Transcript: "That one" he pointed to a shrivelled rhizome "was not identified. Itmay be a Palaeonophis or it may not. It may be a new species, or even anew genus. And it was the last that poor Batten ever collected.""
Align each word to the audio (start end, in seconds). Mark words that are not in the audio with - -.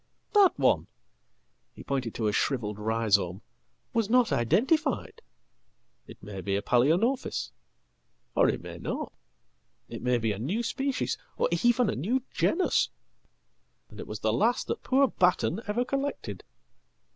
"That 0.33 0.57
one" 0.57 0.87
he 1.75 1.83
pointed 1.83 2.15
to 2.15 2.27
a 2.27 2.31
shrivelled 2.33 2.79
rhizome 2.79 3.43
"was 3.93 4.09
not 4.09 4.31
identified. 4.31 5.21
Itmay 6.09 6.43
be 6.43 6.55
a 6.55 6.63
Palaeonophis 6.63 7.51
or 8.33 8.49
it 8.49 8.63
may 8.63 8.79
not. 8.79 9.13
It 9.89 10.01
may 10.01 10.17
be 10.17 10.31
a 10.31 10.39
new 10.39 10.63
species, 10.63 11.19
or 11.37 11.49
even 11.63 11.87
anew 11.87 12.23
genus. 12.33 12.89
And 13.91 13.99
it 13.99 14.07
was 14.07 14.21
the 14.21 14.33
last 14.33 14.65
that 14.69 14.81
poor 14.81 15.07
Batten 15.07 15.61
ever 15.67 15.85
collected."" 15.85 16.43